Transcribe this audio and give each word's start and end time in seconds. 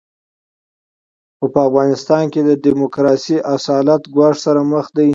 خو 1.37 1.45
په 1.53 1.59
افغانستان 1.67 2.23
کې 2.33 2.41
د 2.43 2.51
ډیموکراسۍ 2.65 3.35
اصالت 3.55 4.01
ګواښ 4.15 4.35
سره 4.45 4.61
مخ 4.71 4.85
دی. 4.97 5.09